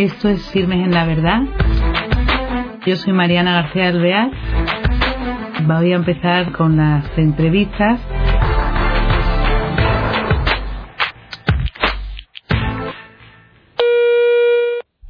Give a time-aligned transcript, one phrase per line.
[0.00, 1.42] Esto es Firmes en la Verdad.
[2.86, 4.30] Yo soy Mariana García Alvear.
[5.64, 8.00] Voy a empezar con las entrevistas.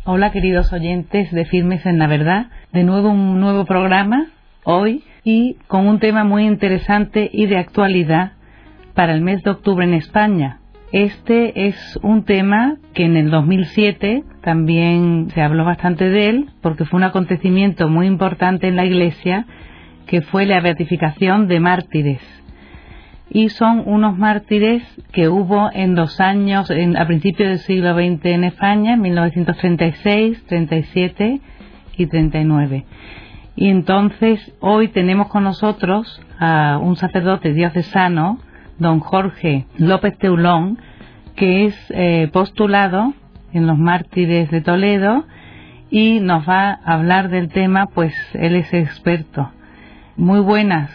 [0.07, 2.47] Hola queridos oyentes de Firmes en la Verdad.
[2.73, 4.27] De nuevo un nuevo programa
[4.65, 8.33] hoy y con un tema muy interesante y de actualidad
[8.95, 10.60] para el mes de octubre en España.
[10.93, 16.85] Este es un tema que en el 2007 también se habló bastante de él porque
[16.85, 19.47] fue un acontecimiento muy importante en la Iglesia
[20.07, 22.21] que fue la beatificación de mártires.
[23.29, 28.43] Y son unos mártires que hubo en dos años, a principios del siglo XX en
[28.43, 31.41] España, en 1936, 37
[31.97, 32.85] y 39.
[33.55, 38.41] Y entonces hoy tenemos con nosotros a un sacerdote diocesano,
[38.81, 40.79] don Jorge López Teulón,
[41.37, 43.13] que es eh, postulado
[43.53, 45.25] en los mártires de Toledo
[45.91, 49.51] y nos va a hablar del tema, pues él es experto.
[50.17, 50.91] Muy buenas.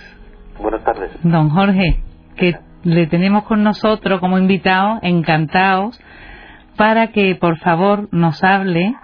[0.59, 1.11] Buenas tardes.
[1.23, 2.02] Don Jorge,
[2.36, 6.00] que le tenemos con nosotros como invitado, encantados,
[6.78, 8.95] para que por favor nos hable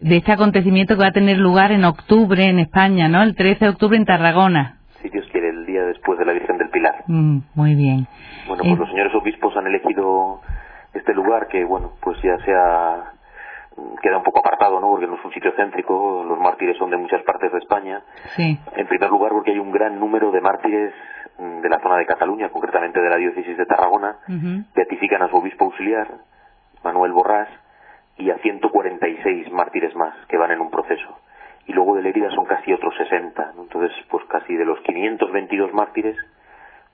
[0.00, 3.22] de este acontecimiento que va a tener lugar en octubre en España, ¿no?
[3.22, 4.78] El 13 de octubre en Tarragona.
[5.02, 7.02] Si Dios quiere, el día después de la Virgen del Pilar.
[7.08, 8.06] Mm, muy bien.
[8.46, 10.40] Bueno, pues eh, los señores obispos han elegido
[10.94, 13.12] este lugar que, bueno, pues ya se ha
[14.02, 14.88] queda un poco apartado, ¿no?
[14.88, 18.02] Porque no es un sitio céntrico, los mártires son de muchas partes de España.
[18.36, 18.58] Sí.
[18.76, 20.92] En primer lugar, porque hay un gran número de mártires
[21.38, 24.18] mm, de la zona de Cataluña, concretamente de la diócesis de Tarragona,
[24.74, 26.08] beatifican a su obispo auxiliar,
[26.84, 27.48] Manuel Borrás,
[28.18, 31.16] y a 146 mártires más que van en un proceso.
[31.70, 33.52] Y luego de la herida son casi otros 60.
[33.56, 36.16] Entonces, pues casi de los 522 mártires,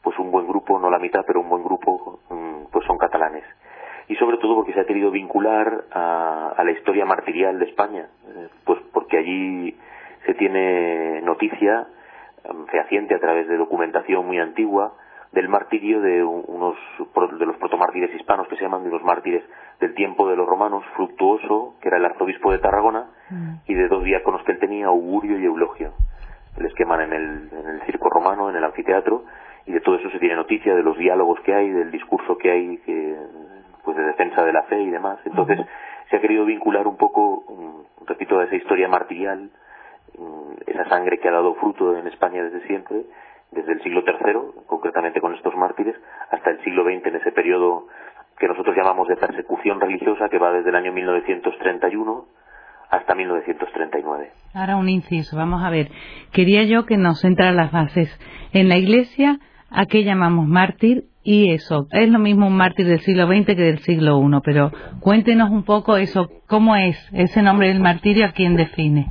[0.02, 3.44] pues un buen grupo, no la mitad, pero un buen grupo, mm, pues son catalanes.
[4.08, 8.06] Y sobre todo porque se ha querido vincular a, a la historia martirial de España,
[8.28, 9.74] eh, pues porque allí
[10.26, 11.86] se tiene noticia
[12.46, 14.92] mm, fehaciente a través de documentación muy antigua
[15.36, 16.76] del martirio de unos
[17.38, 19.44] de los protomártires hispanos que se llaman de los mártires
[19.78, 23.54] del tiempo de los romanos, Fructuoso, que era el arzobispo de Tarragona, mm.
[23.66, 25.92] y de dos diáconos que él tenía, Augurio y Eulogio.
[26.56, 29.24] Les queman en el, en el circo romano, en el anfiteatro,
[29.66, 32.50] y de todo eso se tiene noticia, de los diálogos que hay, del discurso que
[32.50, 33.16] hay, que,
[33.84, 35.18] pues de defensa de la fe y demás.
[35.26, 35.60] Entonces
[36.08, 37.44] se ha querido vincular un poco,
[38.06, 39.50] repito, a esa historia martirial,
[40.16, 43.02] mm, esa sangre que ha dado fruto en España desde siempre,
[43.56, 45.96] desde el siglo III, concretamente con estos mártires,
[46.30, 47.86] hasta el siglo XX, en ese periodo
[48.38, 52.26] que nosotros llamamos de persecución religiosa, que va desde el año 1931
[52.90, 54.30] hasta 1939.
[54.54, 55.90] Ahora un inciso, vamos a ver.
[56.32, 58.08] Quería yo que nos entrara las bases.
[58.52, 59.38] En la Iglesia,
[59.70, 61.04] ¿a qué llamamos mártir?
[61.22, 64.70] Y eso, es lo mismo un mártir del siglo XX que del siglo I, pero
[65.00, 68.26] cuéntenos un poco eso, ¿cómo es ese nombre del martirio?
[68.26, 69.10] ¿A quién define?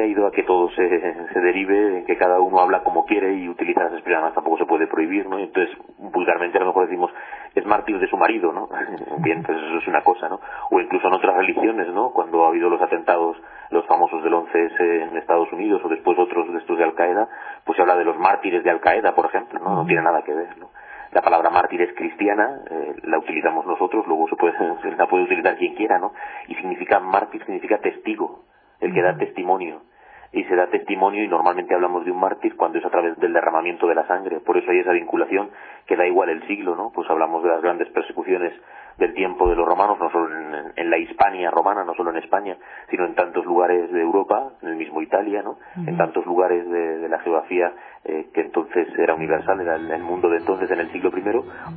[0.00, 3.48] Ha ido a que todo se, se derive, que cada uno habla como quiere y
[3.48, 5.38] utiliza las expresiones, tampoco se puede prohibir, ¿no?
[5.38, 7.10] Entonces, vulgarmente a lo mejor decimos,
[7.54, 8.68] es mártir de su marido, ¿no?
[9.18, 10.40] Bien, pues eso es una cosa, ¿no?
[10.70, 12.10] O incluso en otras religiones, ¿no?
[12.10, 13.36] Cuando ha habido los atentados,
[13.70, 17.28] los famosos del 11S en Estados Unidos o después otros de estos de Al-Qaeda,
[17.64, 19.74] pues se habla de los mártires de Al-Qaeda, por ejemplo, ¿no?
[19.74, 20.70] No tiene nada que ver, ¿no?
[21.12, 24.54] La palabra mártir es cristiana, eh, la utilizamos nosotros, luego se puede,
[24.96, 26.12] la puede utilizar quien quiera, ¿no?
[26.48, 28.44] Y significa mártir, significa testigo,
[28.80, 29.87] el que da testimonio
[30.32, 33.32] y se da testimonio y normalmente hablamos de un mártir cuando es a través del
[33.32, 34.40] derramamiento de la sangre.
[34.40, 35.50] Por eso hay esa vinculación
[35.86, 36.90] que da igual el siglo, ¿no?
[36.94, 38.52] Pues hablamos de las grandes persecuciones
[38.98, 40.28] del tiempo de los romanos, no solo
[40.74, 42.56] en, la Hispania romana, no solo en España,
[42.90, 45.58] sino en tantos lugares de Europa, en el mismo Italia, ¿no?
[45.76, 47.72] En tantos lugares de, la geografía
[48.04, 51.22] eh, que entonces era universal, era el, mundo de entonces en el siglo I,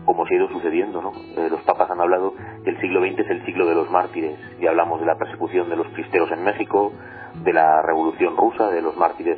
[0.05, 1.11] como se ha ido sucediendo, ¿no?
[1.37, 2.33] Eh, los papas han hablado
[2.63, 5.69] que el siglo XX es el siglo de los mártires y hablamos de la persecución
[5.69, 6.91] de los cristeros en México,
[7.43, 9.37] de la revolución rusa, de los mártires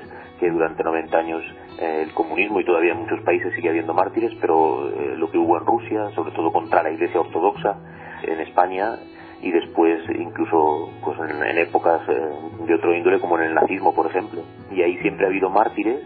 [0.49, 1.43] durante 90 años
[1.79, 5.37] eh, el comunismo y todavía en muchos países sigue habiendo mártires, pero eh, lo que
[5.37, 7.77] hubo en Rusia, sobre todo contra la Iglesia Ortodoxa,
[8.23, 8.97] en España
[9.41, 12.29] y después incluso pues en, épocas eh,
[12.65, 14.41] de otro índole como en el nazismo, por ejemplo.
[14.71, 15.99] Y ahí siempre ha habido mártires,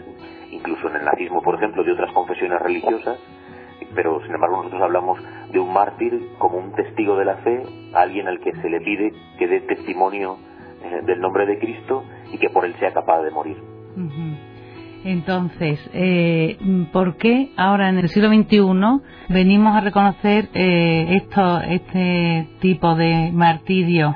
[0.51, 3.19] incluso en el nazismo, por ejemplo, de otras confesiones religiosas,
[3.93, 5.19] pero sin embargo nosotros hablamos
[5.51, 7.61] de un mártir como un testigo de la fe,
[7.93, 10.37] alguien al que se le pide que dé testimonio
[11.03, 13.76] del nombre de Cristo y que por él sea capaz de morir.
[15.03, 16.57] Entonces, eh,
[16.91, 18.63] ¿por qué ahora en el siglo XXI
[19.29, 24.15] venimos a reconocer eh, esto, este tipo de martirio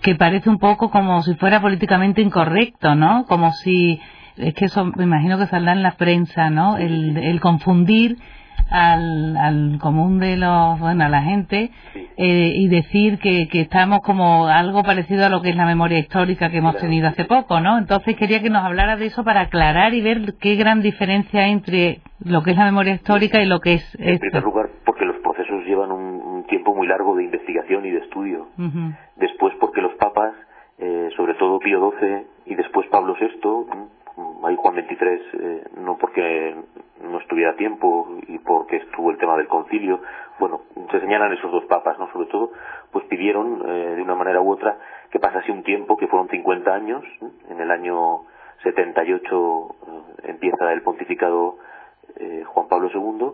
[0.00, 3.24] que parece un poco como si fuera políticamente incorrecto, ¿no?
[3.26, 4.00] Como si,
[4.36, 6.76] es que eso me imagino que saldrá en la prensa, ¿no?
[6.76, 8.18] El, el confundir
[8.70, 11.70] al, al común de los, bueno, a la gente
[12.16, 15.98] eh, y decir que, que estamos como algo parecido a lo que es la memoria
[15.98, 17.78] histórica que hemos tenido hace poco, ¿no?
[17.78, 21.52] Entonces quería que nos hablara de eso para aclarar y ver qué gran diferencia hay
[21.52, 23.98] entre lo que es la memoria histórica y lo que es...
[23.98, 27.98] En primer lugar, porque los procesos llevan un, tiempo muy largo de investigación y de
[27.98, 28.48] estudio.
[29.16, 30.34] Después, porque los papas,
[30.78, 33.88] eh, sobre todo Pío XII y después Pablo VI,
[34.44, 34.98] ahí Juan XXIII,
[35.40, 36.54] eh, no porque
[37.02, 40.00] no estuviera tiempo y porque estuvo el tema del concilio,
[40.38, 42.10] bueno, se señalan esos dos papas, ¿no?
[42.12, 42.52] Sobre todo,
[42.90, 44.78] pues pidieron eh, de una manera u otra
[45.10, 47.04] que pasase un tiempo, que fueron 50 años,
[47.48, 48.22] en el año
[48.62, 51.58] 78 eh, empieza el pontificado
[52.54, 53.32] Juan Pablo II,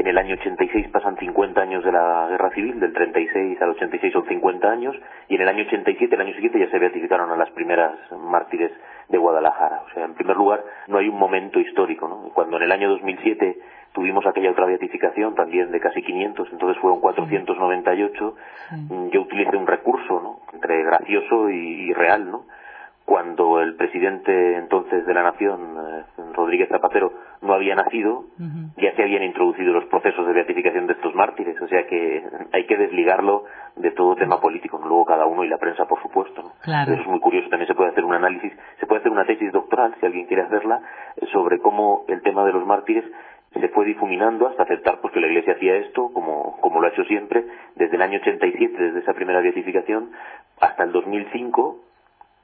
[0.00, 4.12] en el año 86 pasan 50 años de la guerra civil, del 36 al 86
[4.14, 4.96] son 50 años,
[5.28, 8.72] y en el año 87, el año siguiente, ya se beatificaron a las primeras mártires
[9.10, 9.82] de Guadalajara.
[9.86, 12.08] O sea, en primer lugar, no hay un momento histórico.
[12.08, 12.30] ¿no?
[12.32, 13.58] Cuando en el año 2007
[13.92, 18.34] tuvimos aquella otra beatificación también de casi 500, entonces fueron 498,
[18.70, 20.40] mm, yo utilicé un recurso, ¿no?
[20.52, 22.44] Entre gracioso y, real, ¿no?
[23.10, 27.12] Cuando el presidente entonces de la Nación, eh, Rodríguez Zapatero,
[27.42, 28.26] no había nacido,
[28.76, 32.22] ya se habían introducido los procesos de beatificación de estos mártires, o sea que
[32.52, 36.52] hay que desligarlo de todo tema político, luego cada uno y la prensa, por supuesto.
[36.92, 39.50] Eso es muy curioso, también se puede hacer un análisis, se puede hacer una tesis
[39.50, 40.80] doctoral, si alguien quiere hacerla,
[41.32, 43.04] sobre cómo el tema de los mártires
[43.52, 46.90] se fue difuminando hasta aceptar pues, que la Iglesia hacía esto, como, como lo ha
[46.90, 50.12] hecho siempre, desde el año 87, desde esa primera beatificación,
[50.60, 51.89] hasta el 2005,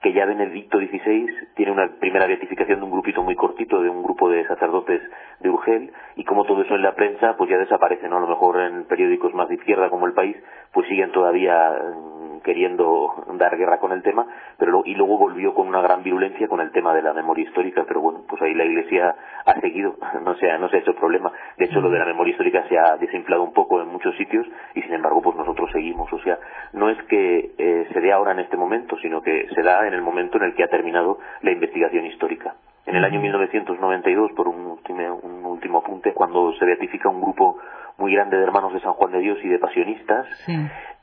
[0.03, 4.03] que ya Benedicto XVI tiene una primera beatificación de un grupito muy cortito, de un
[4.03, 5.01] grupo de sacerdotes
[5.41, 8.19] de Urgel, y como todo eso en la prensa, pues ya desaparece, ¿no?
[8.19, 10.37] A lo mejor en periódicos más de izquierda como El País,
[10.73, 14.25] pues siguen todavía mm, queriendo dar guerra con el tema,
[14.57, 17.85] pero y luego volvió con una gran virulencia con el tema de la memoria histórica,
[17.87, 20.95] pero bueno, pues ahí la Iglesia ha seguido, no se ha, no se ha hecho
[20.95, 21.33] problema.
[21.59, 24.47] De hecho, lo de la memoria histórica se ha desinflado un poco en muchos sitios
[24.75, 26.11] y sin embargo, pues nosotros seguimos.
[26.13, 26.39] O sea,
[26.73, 29.95] no es que eh, se dé ahora en este momento, sino que se da en
[29.95, 32.55] el momento en el que ha terminado la investigación histórica.
[32.87, 37.59] En el año 1992, por un último, un último apunte, cuando se beatifica un grupo
[37.99, 40.27] muy grande de hermanos de San Juan de Dios y de pasionistas,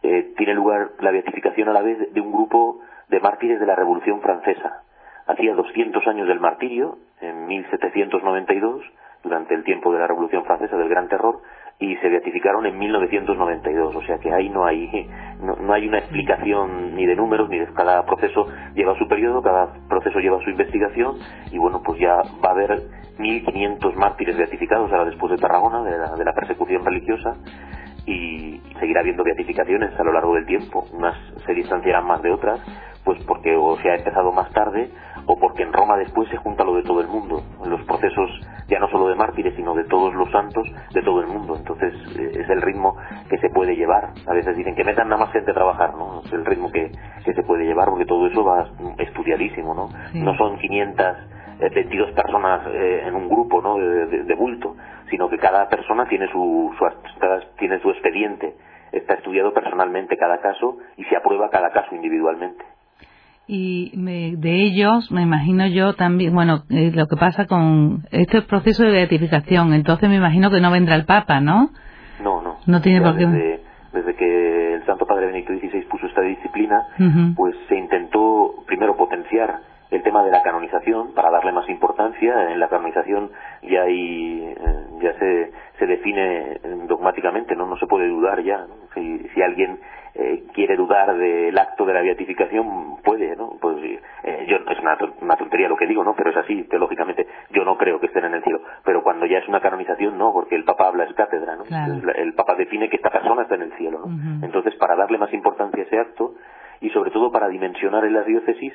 [0.03, 3.75] eh, tiene lugar la beatificación a la vez de un grupo de mártires de la
[3.75, 4.83] Revolución Francesa.
[5.27, 8.83] Hacía 200 años del martirio, en 1792,
[9.23, 11.39] durante el tiempo de la Revolución Francesa, del Gran Terror,
[11.79, 13.95] y se beatificaron en 1992.
[13.95, 15.09] O sea que ahí no hay,
[15.41, 19.73] no, hay una explicación ni de números ni de cada proceso lleva su periodo, cada
[19.87, 21.15] proceso lleva su investigación
[21.51, 22.71] y bueno, pues ya va a haber
[23.19, 27.37] 1.500 mártires beatificados ahora después de Tarragona, de la, de la persecución religiosa
[28.05, 30.85] y seguirá habiendo beatificaciones a lo largo del tiempo.
[30.91, 31.15] Unas
[31.45, 32.59] se distanciarán más de otras,
[33.03, 34.89] pues porque o se ha empezado más tarde
[35.25, 38.29] o porque en Roma después se junta lo de todo el mundo, los procesos
[38.67, 41.55] ya no solo de mártires, sino de todos los santos de todo el mundo.
[41.55, 42.95] Entonces eh, es el ritmo
[43.29, 44.09] que se puede llevar.
[44.27, 46.21] A veces dicen que metan nada más gente a trabajar, ¿no?
[46.25, 46.91] Es el ritmo que,
[47.23, 48.67] que se puede llevar porque todo eso va
[48.97, 49.89] estudiadísimo, ¿no?
[50.13, 53.77] No son 522 eh, personas eh, en un grupo, ¿no?
[53.77, 54.75] De, bulto,
[55.13, 56.85] sino que cada persona tiene su, su
[57.59, 58.55] tiene su expediente.
[58.91, 62.65] Está estudiado personalmente cada caso y se aprueba cada caso individualmente
[63.45, 63.91] y
[64.37, 68.91] de ellos me imagino yo también, bueno, eh, lo que pasa con este proceso de
[68.91, 71.69] beatificación, entonces me imagino que no vendrá el Papa, ¿no?
[72.23, 72.55] No, no.
[72.65, 73.25] No tiene por qué.
[73.25, 76.87] Desde, desde, que el Santo Padre Benedicto XVI puso esta disciplina,
[77.35, 79.59] pues se intentó primero potenciar
[79.93, 82.51] el tema de la canonización para darle más importancia.
[82.51, 83.29] En la canonización
[83.61, 88.65] ya hay, eh, ya se, se define dogmáticamente, no no se puede dudar ya.
[88.93, 89.79] Si, si alguien
[90.15, 93.57] eh, quiere dudar del acto de la beatificación, puede, ¿no?
[93.59, 93.77] Pues
[94.23, 96.15] eh, yo es una, una, tontería lo que digo, ¿no?
[96.15, 98.61] Pero es así, teológicamente yo no creo que estén en el cielo.
[98.85, 101.63] Pero cuando ya es una canonización, no, porque el Papa habla es cátedra, ¿no?
[102.15, 104.45] El, Papa define que esta persona está en el cielo, ¿no?
[104.45, 106.35] Entonces, para darle más importancia a ese acto
[106.79, 108.73] y sobre todo para dimensionar en las diócesis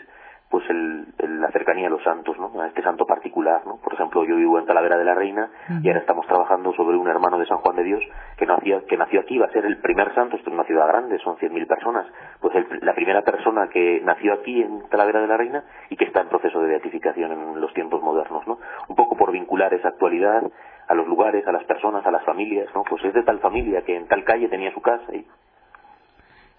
[0.50, 1.06] pues el,
[1.40, 2.60] la cercanía a los santos, ¿no?
[2.60, 3.76] A este santo particular, ¿no?
[3.76, 5.50] Por ejemplo, yo vivo en Talavera de la Reina
[5.82, 8.02] y ahora estamos trabajando sobre un hermano de San Juan de Dios
[8.36, 10.88] que nació, que nació aquí, va a ser el primer santo, esto es una ciudad
[10.88, 12.06] grande, son 100.000 personas,
[12.40, 16.22] pues la primera persona que nació aquí en Talavera de la Reina y que está
[16.22, 18.58] en proceso de beatificación en los tiempos modernos, ¿no?
[18.88, 20.42] Un poco por vincular esa actualidad
[20.88, 22.82] a los lugares, a las personas, a las familias, ¿no?
[22.88, 25.26] Pues es de tal familia que en tal calle tenía su casa y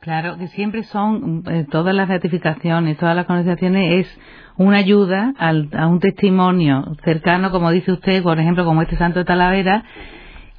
[0.02, 4.20] Claro, que siempre son eh, todas las ratificaciones, todas las conversaciones es
[4.56, 9.20] una ayuda al, a un testimonio cercano, como dice usted, por ejemplo, como este Santo
[9.20, 9.84] de Talavera,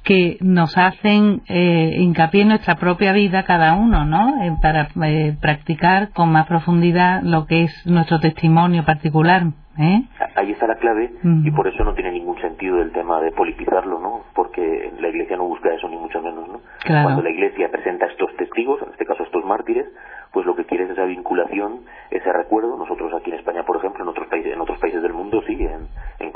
[0.03, 4.43] que nos hacen eh, hincapié en nuestra propia vida cada uno, ¿no?
[4.43, 9.43] Eh, para eh, practicar con más profundidad lo que es nuestro testimonio particular.
[9.77, 10.03] ¿eh?
[10.35, 13.99] Ahí está la clave y por eso no tiene ningún sentido el tema de politizarlo,
[13.99, 14.21] ¿no?
[14.33, 16.61] Porque la Iglesia no busca eso ni mucho menos, ¿no?
[16.85, 19.85] Cuando la Iglesia presenta estos testigos, en este caso estos mártires,
[20.31, 22.77] pues lo que quiere es esa vinculación, ese recuerdo.
[22.77, 25.53] Nosotros aquí en España, por ejemplo, en otros países, en otros países del mundo, sí,
[25.53, 25.87] en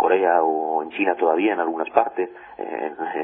[0.06, 2.30] Corea o en China todavía, en algunas partes,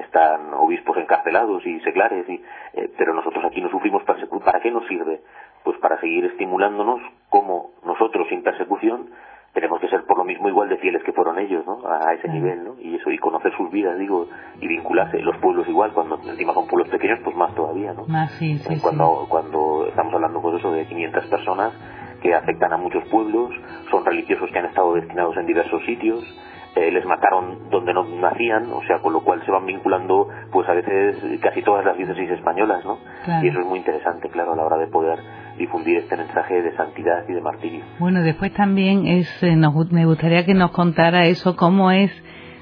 [0.03, 2.41] están obispos encarcelados y seglares, y,
[2.73, 4.43] eh, pero nosotros aquí no sufrimos persecución.
[4.43, 5.21] ¿Para qué nos sirve?
[5.63, 9.11] Pues para seguir estimulándonos como nosotros sin persecución
[9.53, 11.81] tenemos que ser por lo mismo igual de fieles que fueron ellos, ¿no?
[11.85, 12.75] A ese nivel, ¿no?
[12.79, 14.27] Y eso, y conocer sus vidas, digo,
[14.59, 15.19] y vincularse.
[15.19, 18.07] Los pueblos igual, cuando encima son pueblos pequeños, pues más todavía, ¿no?
[18.07, 21.73] Más, sí, sí, cuando, cuando estamos hablando, pues eso, de 500 personas
[22.23, 23.51] que afectan a muchos pueblos,
[23.91, 26.23] son religiosos que han estado destinados en diversos sitios,
[26.75, 30.67] eh, les mataron donde no nacían, o sea, con lo cual se van vinculando, pues
[30.69, 32.97] a veces casi todas las diócesis españolas, ¿no?
[33.43, 35.19] Y eso es muy interesante, claro, a la hora de poder
[35.57, 37.83] difundir este mensaje de santidad y de martirio.
[37.99, 42.11] Bueno, después también es, eh, me gustaría que nos contara eso, cómo es,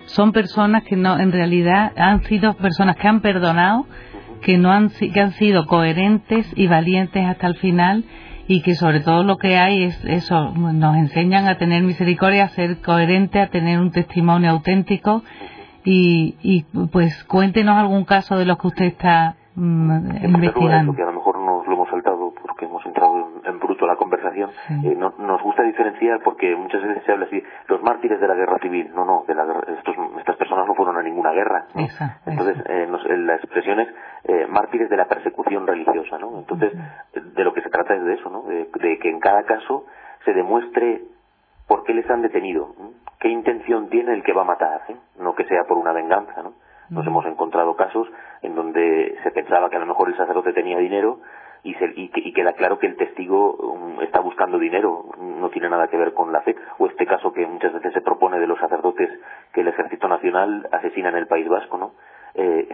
[0.05, 3.85] son personas que no, en realidad han sido personas que han perdonado,
[4.41, 8.05] que no han, que han sido coherentes y valientes hasta el final
[8.49, 12.49] y que sobre todo lo que hay es eso, nos enseñan a tener misericordia, a
[12.49, 15.21] ser coherente, a tener un testimonio auténtico
[15.85, 20.95] y, y pues cuéntenos algún caso de los que usted está mm, investigando.
[20.95, 22.18] Que a lo mejor nos lo hemos saltado
[22.59, 24.49] porque hemos entrado en, bruto la conversación.
[24.83, 28.35] Eh, no, nos gusta diferenciar porque muchas veces se habla así, los mártires de la
[28.35, 28.91] guerra civil.
[28.93, 29.43] No, no, de la,
[29.77, 31.67] estos, estas personas no fueron a ninguna guerra.
[32.25, 32.87] Entonces, eh,
[33.17, 33.87] la expresión es
[34.25, 36.37] eh, mártires de la persecución religiosa, ¿no?
[36.37, 36.73] Entonces,
[37.13, 38.43] de lo que se trata es de eso, ¿no?
[38.43, 38.67] De,
[38.99, 39.85] que en cada caso
[40.25, 41.03] se demuestre
[41.65, 42.75] por qué les han detenido,
[43.19, 44.97] qué intención tiene el que va a matar, ¿eh?
[45.19, 46.53] no que sea por una venganza, ¿no?
[46.89, 48.07] Nos hemos encontrado casos
[48.41, 51.19] en donde se pensaba que a lo mejor el sacerdote tenía dinero
[51.63, 55.69] y, se, y, y, queda claro que el testigo um, está buscando dinero, no tiene
[55.69, 56.55] nada que ver con la fe.
[56.77, 59.09] O este caso que muchas veces se propone de los sacerdotes
[59.53, 61.91] que el Ejército Nacional asesina en el País Vasco, ¿no?
[62.35, 62.69] Eh,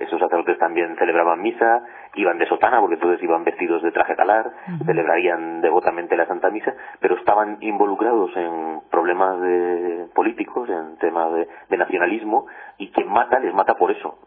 [0.00, 4.50] esos sacerdotes también celebraban misa, iban de sotana, porque entonces iban vestidos de traje talar,
[4.86, 11.48] celebrarían devotamente la Santa Misa, pero estaban involucrados en problemas de políticos, en temas de,
[11.68, 12.46] de nacionalismo,
[12.78, 14.18] y quien mata les mata por eso,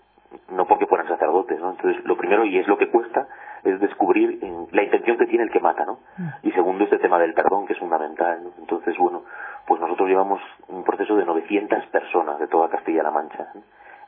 [0.49, 1.71] no porque fueran sacerdotes, ¿no?
[1.71, 3.27] Entonces, lo primero, y es lo que cuesta,
[3.63, 4.39] es descubrir
[4.71, 5.99] la intención que tiene el que mata, ¿no?
[6.43, 9.23] Y segundo, este tema del perdón, que es fundamental, Entonces, bueno,
[9.65, 13.47] pues nosotros llevamos un proceso de 900 personas de toda Castilla-La Mancha.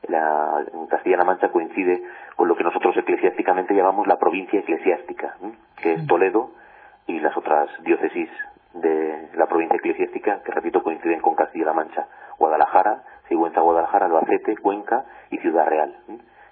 [0.07, 2.03] La, en Castilla-La Mancha coincide
[2.35, 5.35] con lo que nosotros eclesiásticamente llamamos la provincia eclesiástica,
[5.81, 6.51] que es Toledo
[7.07, 8.29] y las otras diócesis
[8.73, 15.05] de la provincia eclesiástica, que repito, coinciden con Castilla-La Mancha, Guadalajara, Sigüenza Guadalajara, Albacete, Cuenca
[15.31, 15.95] y Ciudad Real.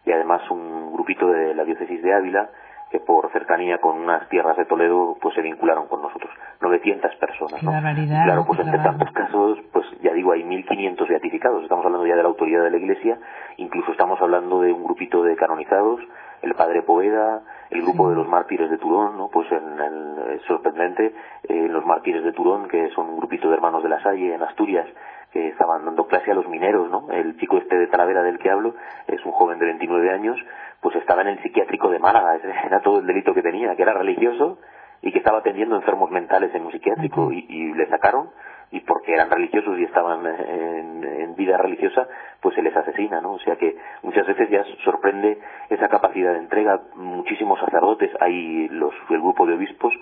[0.06, 2.50] Y además un grupito de la diócesis de Ávila
[2.94, 6.32] que por cercanía con unas tierras de Toledo pues se vincularon con nosotros.
[6.62, 7.72] 900 personas ¿no?
[7.72, 11.63] claro pues entre tantos casos pues ya digo hay 1500 beatificados.
[11.63, 13.18] Estamos hablando ya de la autoridad de la Iglesia
[13.58, 16.01] incluso estamos hablando de un grupito de canonizados
[16.44, 20.44] el padre Poeda el grupo de los mártires de Turón no pues en el, es
[20.44, 21.15] sorprendente
[21.50, 24.44] eh, los mártires de Turón que son un grupito de hermanos de la Salle en
[24.44, 24.88] Asturias
[25.33, 27.11] que estaban dando clase a los mineros, ¿no?
[27.11, 28.75] El chico este de Talavera del que hablo
[29.07, 30.37] es un joven de 29 años,
[30.79, 32.35] pues estaba en el psiquiátrico de Málaga,
[32.65, 34.59] era todo el delito que tenía, que era religioso
[35.01, 38.29] y que estaba atendiendo enfermos mentales en un psiquiátrico y, y le sacaron
[38.73, 42.07] y porque eran religiosos y estaban en, en, vida religiosa,
[42.41, 43.33] pues se les asesina, ¿no?
[43.33, 46.81] O sea que muchas veces ya sorprende esa capacidad de entrega.
[46.95, 49.93] Muchísimos sacerdotes, hay los, el grupo de obispos,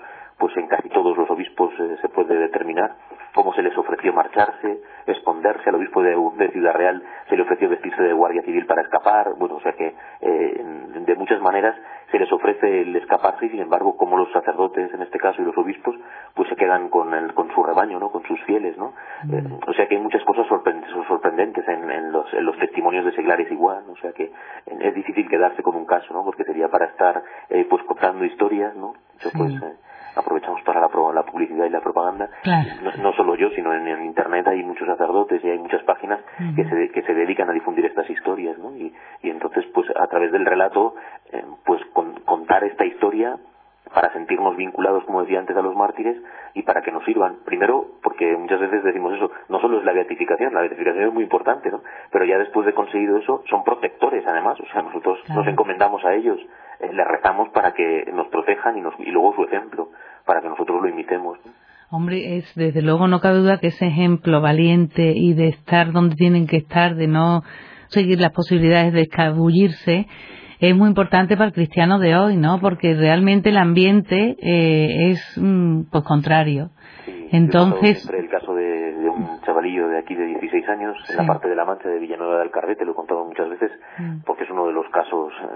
[0.42, 2.96] pues en casi todos los obispos eh, se puede determinar
[3.32, 8.02] cómo se les ofreció marcharse, esconderse, al obispo de, Ciudad Real se le ofreció vestirse
[8.02, 10.64] de guardia civil para escapar, bueno, o sea que eh,
[11.06, 11.76] de muchas maneras
[12.12, 15.46] se les ofrece el escaparse y sin embargo como los sacerdotes en este caso y
[15.46, 15.96] los obispos
[16.34, 18.10] pues se quedan con, el, con su rebaño, ¿no?
[18.10, 18.92] Con sus fieles, ¿no?
[19.24, 19.34] Mm.
[19.34, 23.12] Eh, o sea que hay muchas cosas sorprendentes, en, en, los, en los testimonios de
[23.12, 24.30] seglares igual, o sea que
[24.66, 26.22] es difícil quedarse con un caso, ¿no?
[26.22, 28.94] Porque sería para estar eh, pues contando historias, ¿no?
[29.36, 29.54] pues,
[30.14, 32.28] aprovechamos para la, la publicidad y la propaganda.
[32.98, 36.20] No, solo yo, sino en, Internet hay muchos sacerdotes y hay muchas páginas
[36.56, 38.74] que, se, que se dedican a difundir estas historias, ¿no?
[38.76, 38.92] Y,
[39.22, 40.94] y entonces, pues a través del relato,
[41.30, 41.42] eh,
[42.24, 43.36] contar esta historia
[43.94, 46.16] para sentirnos vinculados, como decía antes, a los mártires
[46.54, 47.38] y para que nos sirvan.
[47.44, 51.24] Primero, porque muchas veces decimos eso, no solo es la beatificación, la beatificación es muy
[51.24, 51.82] importante, ¿no?
[52.10, 56.14] Pero ya después de conseguido eso, son protectores además, o sea, nosotros nos encomendamos a
[56.14, 56.38] ellos
[56.82, 59.90] eh, le rezamos para que nos protejan y, nos, y luego su ejemplo,
[60.26, 61.38] para que nosotros lo imitemos.
[61.90, 66.16] Hombre, es desde luego no cabe duda que ese ejemplo valiente y de estar donde
[66.16, 67.42] tienen que estar, de no
[67.88, 70.06] seguir las posibilidades de escabullirse,
[70.62, 72.60] es muy importante para el cristiano de hoy, ¿no?
[72.60, 76.70] Porque realmente el ambiente eh, es mm, pues contrario.
[77.32, 78.08] Entonces...
[78.08, 81.64] el caso de, un chavalillo de aquí de 16 años, en la parte de la
[81.64, 84.20] Mancha de Villanueva del Carrete, lo he contado muchas veces, mm.
[84.24, 85.46] porque es uno de los casos eh,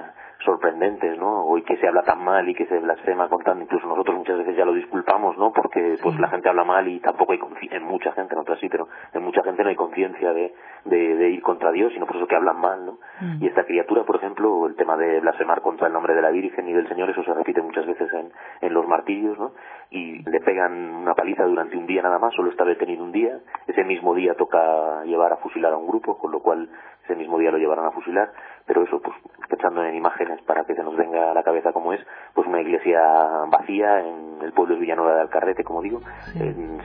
[0.47, 1.45] sorprendentes, ¿no?
[1.45, 4.39] Hoy que se habla tan mal y que se blasfema con tan, incluso nosotros muchas
[4.39, 5.53] veces ya lo disculpamos, ¿no?
[5.53, 8.69] Porque pues la gente habla mal y tampoco hay en mucha gente, en otras sí,
[8.69, 12.27] pero en mucha gente no hay conciencia de, de, ir contra Dios, sino por eso
[12.27, 12.99] que hablan mal, ¿no?
[13.21, 13.43] Mm.
[13.43, 16.69] Y esta criatura, por ejemplo, el tema de blasfemar contra el nombre de la Virgen
[16.69, 19.53] y del Señor, eso se repite muchas veces en, en los martirios, ¿no?
[19.91, 23.41] Y le pegan una paliza durante un día nada más, solo está detenido un día,
[23.67, 26.69] ese mismo día toca llevar a fusilar a un grupo, con lo cual
[27.07, 28.33] ese mismo día lo llevarán a fusilar,
[28.67, 29.17] pero eso, pues,
[29.49, 32.01] pensando en imágenes para que se nos venga a la cabeza como es,
[32.35, 33.01] pues una iglesia
[33.49, 36.01] vacía en el pueblo de Villanueva de Alcarrete, como digo,
[36.35, 36.81] sin,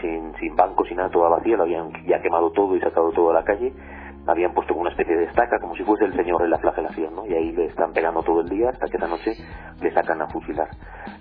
[0.00, 3.30] sin, sin bancos, sin nada, toda vacía, lo habían ya quemado todo y sacado todo
[3.30, 3.72] a la calle,
[4.26, 7.26] habían puesto una especie de estaca, como si fuese el señor en la flagelación, ¿no?
[7.26, 9.32] Y ahí le están pegando todo el día hasta que esa noche
[9.80, 10.68] le sacan a fusilar.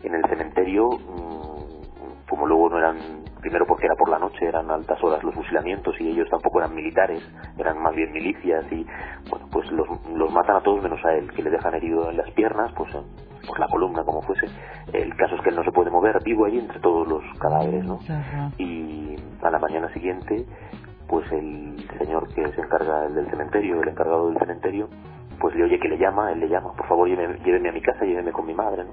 [0.04, 1.53] En el cementerio, mm,
[2.34, 2.98] como luego no eran
[3.42, 6.74] primero porque era por la noche, eran altas horas los fusilamientos y ellos tampoco eran
[6.74, 7.22] militares,
[7.60, 8.84] eran más bien milicias y
[9.30, 12.18] bueno, pues los, los matan a todos menos a él, que le dejan herido en
[12.18, 12.92] las piernas, pues
[13.48, 14.48] por la columna como fuese.
[14.94, 17.86] El caso es que él no se puede mover, vivo allí entre todos los cadáveres,
[17.86, 18.00] ¿no?
[18.58, 20.48] Y a la mañana siguiente,
[21.08, 24.90] pues el señor que se encarga del cementerio, el encargado del cementerio,
[25.40, 27.82] pues le oye que le llama, él le llama, por favor lléveme, lléveme a mi
[27.82, 28.92] casa, lléveme con mi madre, ¿no?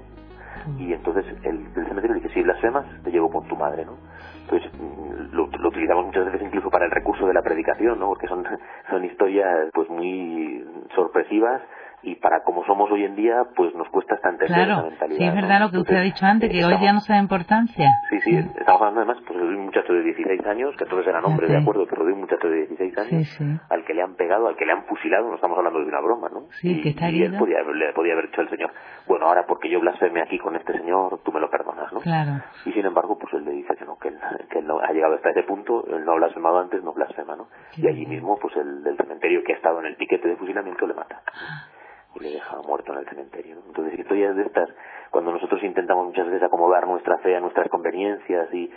[0.77, 3.97] Y entonces el, cementerio dice, si blasfemas, te llevo con tu madre, ¿no?
[4.41, 8.07] Entonces mm, lo, lo, utilizamos muchas veces incluso para el recurso de la predicación, ¿no?
[8.07, 8.43] Porque son,
[8.89, 10.65] son historias pues muy
[10.95, 11.61] sorpresivas
[12.03, 15.19] y para como somos hoy en día, pues nos cuesta hasta entender claro, mentalidad.
[15.19, 17.19] Sí, es verdad lo que usted ha dicho antes, que hoy ya no se da
[17.19, 17.89] importancia.
[18.09, 21.23] Sí, sí, estamos hablando además pues, de un muchacho de 16 años, que entonces eran
[21.25, 23.39] hombres, de acuerdo, pero de un muchacho de 16 años,
[23.69, 26.01] al que le han pegado, al que le han fusilado, no estamos hablando de una
[26.01, 26.47] broma, ¿no?
[26.59, 28.71] Sí, y, que está y él podía, le podía haber dicho al Señor,
[29.07, 31.99] bueno, ahora porque yo blasfeme aquí con este Señor, tú me lo perdonas, ¿no?
[31.99, 32.41] Claro.
[32.65, 34.17] Y sin embargo, pues él le dice que no, que él,
[34.49, 37.35] que él no ha llegado hasta ese punto, él no ha blasfemado antes, no blasfema,
[37.35, 37.47] ¿no?
[37.77, 40.87] y allí mismo, pues el del cementerio que ha estado en el piquete de fusilamiento
[40.87, 41.21] le mata.
[41.27, 41.67] Ah
[42.15, 43.55] y le deja muerto en el cementerio.
[43.55, 43.61] ¿no?
[43.67, 44.69] Entonces, historias de estas,
[45.09, 48.71] cuando nosotros intentamos muchas veces acomodar nuestra fe a nuestras conveniencias y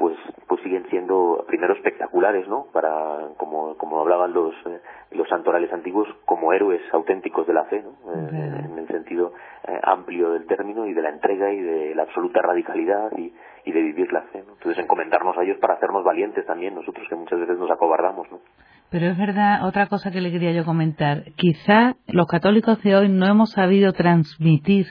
[0.00, 2.66] pues pues siguen siendo primero espectaculares, ¿no?
[2.72, 7.82] Para como como hablaban los eh, los santorales antiguos como héroes auténticos de la fe,
[7.82, 7.90] ¿no?
[8.10, 9.34] Eh, en el sentido
[9.68, 13.34] eh, amplio del término y de la entrega y de la absoluta radicalidad y,
[13.66, 14.54] y de vivir la fe, ¿no?
[14.54, 18.40] Entonces encomendarnos a ellos para hacernos valientes también nosotros que muchas veces nos acobardamos, ¿no?
[18.90, 23.08] Pero es verdad, otra cosa que le quería yo comentar, quizá los católicos de hoy
[23.08, 24.86] no hemos sabido transmitir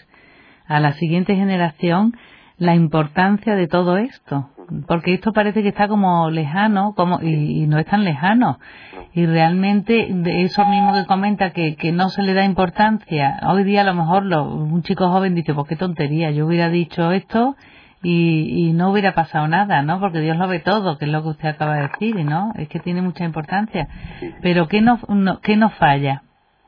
[0.67, 2.15] a la siguiente generación
[2.57, 4.51] la importancia de todo esto,
[4.88, 8.59] porque esto parece que está como lejano, como y, no es tan lejano.
[9.13, 13.39] Y realmente de eso mismo que comenta que, que no se le da importancia.
[13.49, 16.69] Hoy día a lo mejor lo, un chico joven dice, pues qué tontería, yo hubiera
[16.69, 17.57] dicho esto
[18.01, 19.99] y, y no hubiera pasado nada, ¿no?
[19.99, 22.53] Porque Dios lo ve todo, que es lo que usted acaba de decir, ¿no?
[22.55, 23.88] Es que tiene mucha importancia.
[24.41, 26.23] Pero ¿qué nos, no, ¿qué nos falla?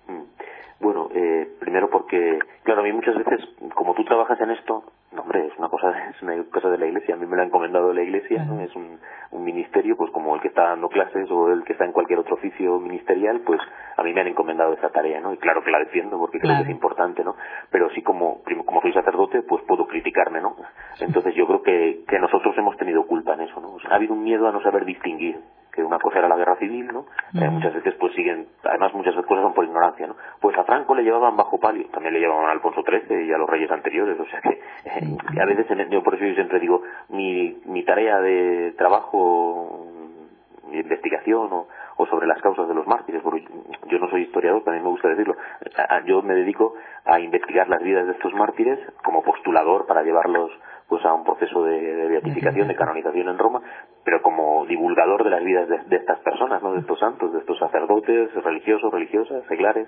[0.08, 0.84] Mm.
[0.84, 5.24] Bueno, eh, primero porque, claro, a mí muchas veces, como tú trabajas en esto, no,
[5.24, 7.16] hombre, es una cosa, es una cosa de la iglesia.
[7.16, 8.62] A mí me lo ha encomendado la iglesia, ¿no?
[8.62, 8.98] es un,
[9.32, 12.20] un ministerio, pues como el que está dando clases o el que está en cualquier
[12.20, 13.60] otro oficio ministerial, pues
[13.98, 15.34] a mí me han encomendado esa tarea, ¿no?
[15.34, 17.36] Y claro que la defiendo porque creo que es importante, ¿no?
[17.70, 20.56] Pero sí como, como soy sacerdote, pues puedo criticarme, ¿no?
[21.02, 23.78] Entonces yo creo que, que nosotros hemos tenido culpa en eso, ¿no?
[23.90, 25.40] ha habido un miedo a no saber distinguir
[25.72, 27.06] que una cosa era la guerra civil, ¿no?
[27.34, 30.16] Eh, muchas veces pues siguen, además muchas cosas son por ignorancia, ¿no?
[30.40, 33.38] Pues a Franco le llevaban bajo palio, también le llevaban a Alfonso XIII y a
[33.38, 36.82] los reyes anteriores, o sea que eh, a veces yo por eso yo siempre digo,
[37.10, 39.88] mi, mi tarea de trabajo,
[40.70, 41.68] mi investigación o,
[42.08, 43.46] sobre las causas de los mártires, porque
[43.88, 45.36] yo no soy historiador, también me gusta decirlo,
[46.06, 46.74] yo me dedico
[47.06, 50.52] a investigar las vidas de estos mártires como postulador para llevarlos
[50.92, 53.62] pues a un proceso de, beatificación, de canonización en Roma,
[54.04, 56.74] pero como divulgador de las vidas de, estas personas, ¿no?
[56.74, 59.88] de estos santos, de estos sacerdotes, religiosos, religiosas, seglares.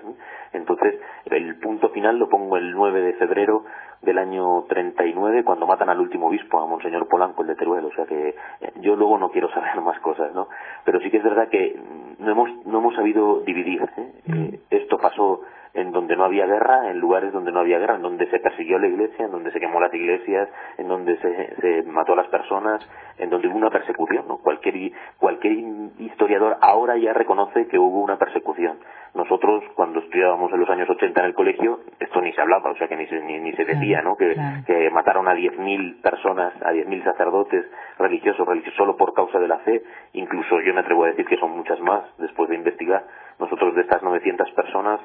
[0.54, 1.58] Entonces, el
[2.04, 3.64] final lo pongo el 9 de febrero
[4.02, 7.86] del año 39, cuando matan al último obispo, a Monseñor Polanco, el de Teruel.
[7.86, 10.48] O sea que eh, yo luego no quiero saber más cosas, ¿no?
[10.84, 11.80] Pero sí que es verdad que
[12.18, 13.80] no hemos, no hemos sabido dividir.
[13.96, 14.12] ¿eh?
[14.26, 15.40] Eh, esto pasó
[15.74, 18.78] en donde no había guerra, en lugares donde no había guerra, en donde se persiguió
[18.78, 22.28] la iglesia, en donde se quemó las iglesias, en donde se, se mató a las
[22.28, 22.80] personas,
[23.18, 24.26] en donde hubo una persecución.
[24.28, 24.38] ¿no?
[24.38, 25.52] Cualquier, cualquier
[25.98, 28.78] historiador ahora ya reconoce que hubo una persecución.
[29.14, 32.76] Nosotros, cuando estudiábamos en los años 80 en el colegio, esto ni se hablaba, o
[32.76, 34.16] sea que ni se, ni, se decía, ¿no?
[34.16, 34.34] Que,
[34.66, 37.64] que mataron a 10.000 personas, a 10.000 sacerdotes
[37.98, 39.82] religiosos, religiosos, solo por causa de la fe.
[40.14, 43.04] Incluso yo me atrevo a decir que son muchas más, después de investigar.
[43.38, 45.00] Nosotros de estas 900 personas,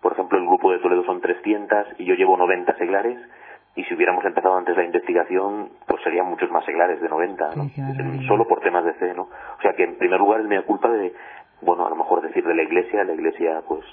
[0.00, 3.18] por ejemplo, el grupo de Toledo son 300 y yo llevo 90 seglares,
[3.76, 7.70] y si hubiéramos empezado antes la investigación, pues serían muchos más seglares de 90, ¿no?
[8.26, 9.22] Solo por temas de fe, ¿no?
[9.22, 11.14] O sea que en primer lugar es mi culpa de,
[11.62, 13.84] bueno, a lo mejor decir de la iglesia, la iglesia pues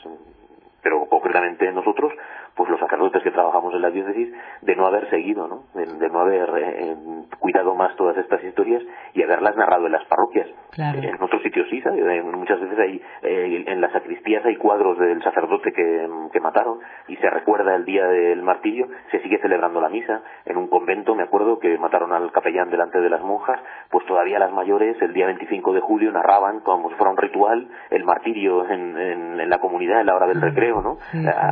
[0.81, 2.13] pero concretamente nosotros,
[2.57, 5.63] pues los sacerdotes que trabajamos en la diócesis, de no haber seguido, ¿no?
[5.75, 6.95] De, no haber eh,
[7.39, 8.81] cuidado más todas estas historias
[9.13, 10.47] y haberlas narrado en las parroquias.
[10.77, 12.23] En otros sitios sí, ¿sabes?
[12.23, 17.15] muchas veces hay, eh, en las sacristías hay cuadros del sacerdote que, que, mataron y
[17.17, 20.21] se recuerda el día del martirio, se sigue celebrando la misa.
[20.45, 24.39] En un convento, me acuerdo, que mataron al capellán delante de las monjas, pues todavía
[24.39, 28.69] las mayores, el día 25 de julio, narraban como si fuera un ritual el martirio
[28.69, 30.97] en, en, la comunidad en la hora del recreo, ¿no?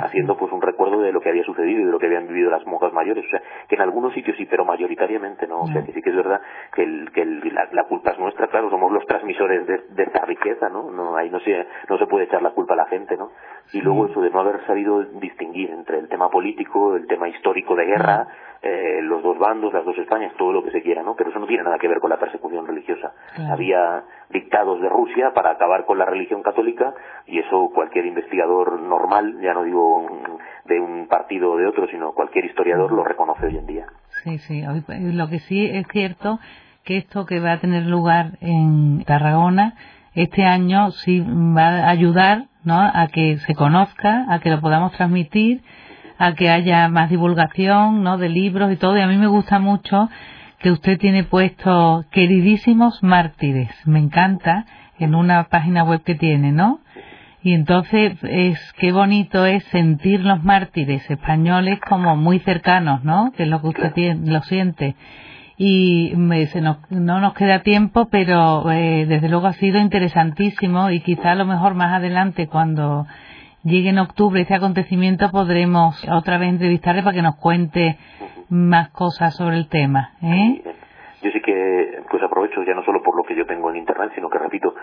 [0.03, 2.49] Haciendo pues un recuerdo de lo que había sucedido y de lo que habían vivido
[2.49, 3.25] las monjas mayores.
[3.25, 5.61] O sea, que en algunos sitios sí, pero mayoritariamente no.
[5.61, 6.41] O sea, que sí que es verdad
[6.73, 10.91] que, el, que la, culpa es nuestra, claro, somos los transmisores de, esta riqueza, ¿no?
[10.91, 13.31] no Ahí no se, no se puede echar la culpa a la gente, ¿no?
[13.73, 17.75] Y luego eso de no haber sabido distinguir entre el tema político, el tema histórico
[17.75, 18.27] de guerra,
[18.61, 21.15] eh, los dos bandos, las dos Españas, todo lo que se quiera, ¿no?
[21.15, 23.13] Pero eso no tiene nada que ver con la persecución religiosa.
[23.51, 26.93] Había dictados de Rusia para acabar con la religión católica
[27.25, 30.07] y eso cualquier investigador normal, ya no digo
[30.65, 33.85] de un partido o de otro, sino cualquier historiador lo reconoce hoy en día.
[34.23, 34.63] Sí, sí.
[35.13, 36.39] Lo que sí es cierto
[36.83, 39.75] que esto que va a tener lugar en Tarragona
[40.15, 42.79] este año sí va a ayudar ¿no?
[42.79, 45.61] a que se conozca, a que lo podamos transmitir
[46.17, 48.17] a que haya más divulgación, ¿no?
[48.17, 48.97] De libros y todo.
[48.97, 50.09] Y a mí me gusta mucho
[50.59, 53.69] que usted tiene puesto queridísimos mártires.
[53.85, 54.65] Me encanta
[54.97, 56.79] en una página web que tiene, ¿no?
[57.43, 63.31] Y entonces es qué bonito es sentir los mártires españoles como muy cercanos, ¿no?
[63.37, 64.95] Que es lo que usted tiene, lo siente.
[65.57, 66.11] Y
[66.51, 71.33] se nos, no nos queda tiempo, pero eh, desde luego ha sido interesantísimo y quizá
[71.33, 73.05] a lo mejor más adelante cuando
[73.65, 77.97] llegue en octubre ese acontecimiento podremos otra vez entrevistarle para que nos cuente
[78.47, 80.13] más cosas sobre el tema.
[80.21, 80.61] ¿eh?
[81.23, 81.54] Yo sí que
[82.15, 84.73] pues aprovecho ya no solo por lo que yo tengo en internet, sino que repito,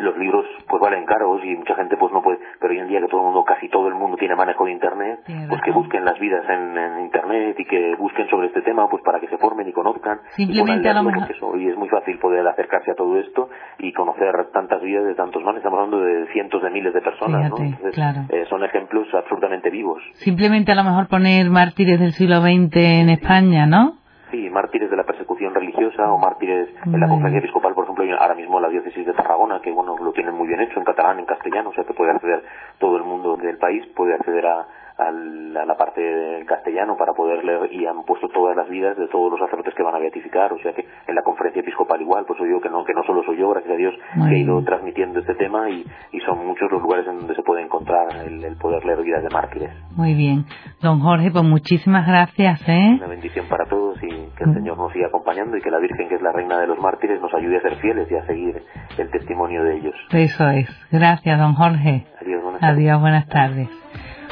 [0.00, 3.00] los libros pues valen caros y mucha gente pues no puede, pero hoy en día
[3.00, 6.04] que todo el mundo, casi todo el mundo tiene manejo de internet, pues que busquen
[6.04, 9.68] las vidas en, internet y que busquen sobre este tema pues para que se formen
[9.68, 10.18] y conozcan.
[10.30, 11.28] Simplemente a lo mejor.
[11.60, 13.48] y es muy fácil poder acercarse a todo esto
[13.78, 17.48] y conocer tantas vidas de tantos manes, estamos hablando de cientos de miles de personas,
[17.48, 17.58] ¿no?
[17.58, 20.02] Eh, son ejemplos absolutamente vivos.
[20.14, 23.98] Simplemente a lo mejor poner mártires del siglo XX en España, ¿no?
[24.36, 28.34] Sí, mártires de la persecución religiosa o mártires en la conferencia episcopal, por ejemplo, ahora
[28.34, 31.24] mismo la diócesis de Tarragona, que bueno, lo tienen muy bien hecho en catalán, en
[31.24, 32.44] castellano, o sea que puede acceder
[32.78, 34.66] todo el mundo del país, puede acceder a,
[34.98, 39.08] a la parte del castellano para poder leer y han puesto todas las vidas de
[39.08, 42.24] todos los sacerdotes que van a beatificar, o sea que en la conferencia episcopal igual,
[42.26, 43.94] pues yo que no, que no solo soy yo, gracias a Dios,
[44.28, 47.42] que he ido transmitiendo este tema y, y, son muchos los lugares en donde se
[47.42, 49.70] puede encontrar el, poder leer vidas de mártires.
[49.94, 50.46] Muy bien.
[50.80, 52.60] Don Jorge, pues muchísimas gracias.
[52.66, 52.96] ¿eh?
[52.96, 56.08] Una bendición para todos y que el Señor nos siga acompañando y que la Virgen,
[56.08, 58.62] que es la reina de los mártires, nos ayude a ser fieles y a seguir
[58.98, 59.94] el testimonio de ellos.
[60.12, 60.68] Eso es.
[60.90, 62.06] Gracias, don Jorge.
[62.20, 62.76] Adiós, buenas tardes.
[62.76, 63.68] Adiós, buenas tardes.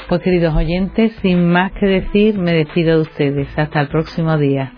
[0.08, 3.58] Pues queridos oyentes, sin más que decir, me despido de ustedes.
[3.58, 4.72] Hasta el próximo día.